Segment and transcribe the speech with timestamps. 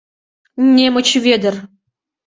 [0.75, 1.55] Немыч Вӧдыр!